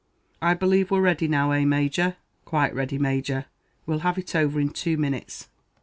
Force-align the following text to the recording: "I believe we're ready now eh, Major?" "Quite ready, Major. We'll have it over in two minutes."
"I 0.41 0.55
believe 0.55 0.89
we're 0.89 0.99
ready 0.99 1.27
now 1.27 1.51
eh, 1.51 1.63
Major?" 1.63 2.15
"Quite 2.43 2.73
ready, 2.73 2.97
Major. 2.97 3.45
We'll 3.85 3.99
have 3.99 4.17
it 4.17 4.35
over 4.35 4.59
in 4.59 4.69
two 4.71 4.97
minutes." 4.97 5.47